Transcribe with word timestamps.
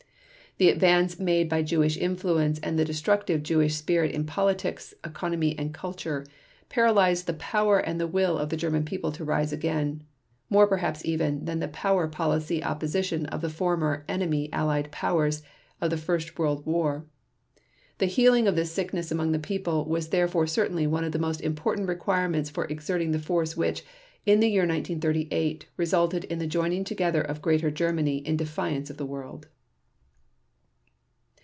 The 0.57 0.67
advance 0.69 1.17
made 1.17 1.47
by 1.49 1.63
Jewish 1.63 1.97
influence 1.97 2.59
and 2.59 2.77
the 2.77 2.85
destructive 2.85 3.41
Jewish 3.41 3.73
spirit 3.73 4.11
in 4.11 4.25
politics, 4.25 4.93
economy, 5.03 5.57
and 5.57 5.73
culture, 5.73 6.23
paralyzed 6.69 7.25
the 7.25 7.33
power 7.33 7.79
and 7.79 7.99
the 7.99 8.05
will 8.05 8.37
of 8.37 8.49
the 8.49 8.57
German 8.57 8.83
People 8.83 9.11
to 9.13 9.23
rise 9.23 9.51
again, 9.53 10.03
more 10.51 10.67
perhaps 10.67 11.03
even 11.05 11.45
than 11.45 11.59
the 11.61 11.69
power 11.69 12.07
policy 12.07 12.63
opposition 12.63 13.25
of 13.27 13.41
the 13.41 13.49
former 13.49 14.05
enemy 14.09 14.51
Allied 14.53 14.91
Powers 14.91 15.41
of 15.79 15.89
the 15.89 15.97
first 15.97 16.37
World 16.37 16.63
War. 16.65 17.05
The 17.97 18.05
healing 18.05 18.45
of 18.45 18.55
this 18.55 18.71
sickness 18.73 19.09
among 19.09 19.31
the 19.31 19.39
people, 19.39 19.85
was 19.85 20.09
therefore 20.09 20.45
certainly 20.47 20.85
one 20.85 21.05
of 21.05 21.13
the 21.13 21.17
most 21.17 21.39
important 21.41 21.87
requirements 21.87 22.51
for 22.51 22.65
exerting 22.65 23.13
the 23.13 23.19
force 23.19 23.57
which, 23.57 23.83
in 24.27 24.41
the 24.41 24.49
year 24.51 24.63
1938, 24.63 25.69
resulted 25.77 26.25
in 26.25 26.37
the 26.39 26.45
joining 26.45 26.83
together 26.83 27.21
of 27.21 27.41
Greater 27.41 27.71
Germany 27.71 28.17
in 28.17 28.35
defiance 28.35 28.89
of 28.91 28.97
the 28.97 29.07
world." 29.07 29.47